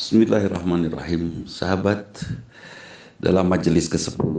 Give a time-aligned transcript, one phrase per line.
[0.00, 1.44] Bismillahirrahmanirrahim.
[1.44, 2.24] Sahabat
[3.20, 4.32] Dalam majelis ke-10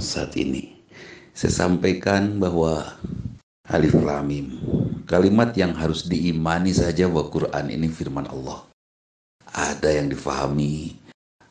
[0.00, 0.80] saat ini
[1.36, 2.88] Saya sampaikan bahwa
[3.68, 4.56] Alif Lamim
[5.04, 8.64] Kalimat yang harus diimani saja bahwa Quran ini firman Allah.
[9.52, 10.96] Ada yang difahami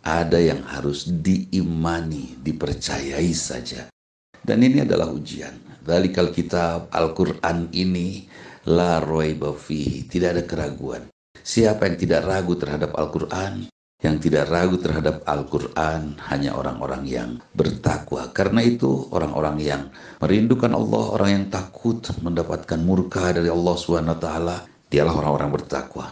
[0.01, 3.85] Ada yang harus diimani Dipercayai saja.
[4.41, 5.53] Dan ini adalah ujian.
[5.85, 8.25] Dalikal kitab Al-Quran ini
[8.65, 13.65] La roiba Tidak ada keraguan Siapa yang tidak ragu terhadap Al-Quran,
[14.03, 18.29] yang tidak ragu terhadap Al-Quran hanya orang-orang yang bertakwa.
[18.35, 19.81] Karena itu orang-orang yang
[20.19, 24.27] merindukan Allah, orang yang takut mendapatkan murka dari Allah SWT,
[24.91, 26.11] dialah orang-orang bertakwa.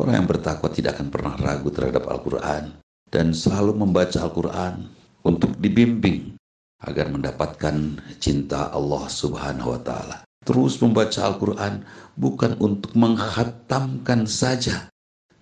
[0.00, 2.80] Orang yang bertakwa tidak akan pernah ragu terhadap Al-Quran
[3.12, 4.88] dan selalu membaca Al-Quran
[5.28, 6.40] untuk dibimbing
[6.80, 11.86] agar mendapatkan cinta Allah Subhanahu wa taala terus membaca Al-Quran
[12.18, 14.90] bukan untuk menghatamkan saja,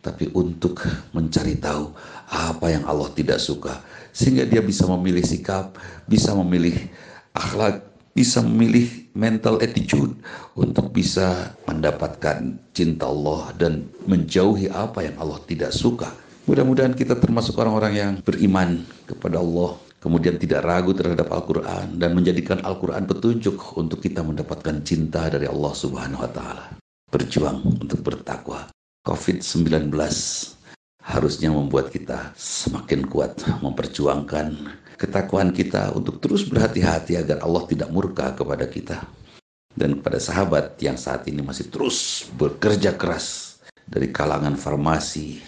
[0.05, 0.85] tapi untuk
[1.17, 1.97] mencari tahu
[2.29, 3.81] apa yang Allah tidak suka,
[4.13, 6.77] sehingga dia bisa memilih sikap, bisa memilih
[7.33, 8.85] akhlak, bisa memilih
[9.17, 10.13] mental attitude
[10.53, 16.13] untuk bisa mendapatkan cinta Allah dan menjauhi apa yang Allah tidak suka.
[16.45, 22.63] Mudah-mudahan kita termasuk orang-orang yang beriman kepada Allah, kemudian tidak ragu terhadap Al-Quran dan menjadikan
[22.63, 26.67] Al-Quran petunjuk untuk kita mendapatkan cinta dari Allah Subhanahu wa Ta'ala.
[27.11, 28.71] Berjuang untuk bertakwa.
[29.07, 29.89] COVID-19
[31.01, 38.35] harusnya membuat kita semakin kuat memperjuangkan ketakwaan kita untuk terus berhati-hati agar Allah tidak murka
[38.35, 38.99] kepada kita.
[39.79, 45.39] Dan kepada sahabat yang saat ini masih terus bekerja keras dari kalangan farmasi,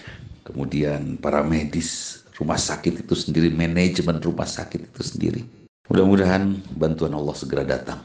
[0.47, 5.45] kemudian para medis, rumah sakit itu sendiri, manajemen rumah sakit itu sendiri.
[5.93, 8.01] Mudah-mudahan bantuan Allah segera datang.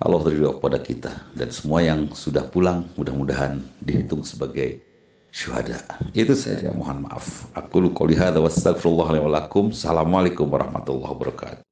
[0.00, 4.80] Allah beri kepada kita dan semua yang sudah pulang mudah-mudahan dihitung sebagai
[5.28, 5.76] syuhada.
[6.16, 7.48] Itu saja mohon maaf.
[7.52, 9.12] Aku lu qouli hadza wastaghfirullah
[9.46, 11.69] Assalamualaikum warahmatullahi wabarakatuh.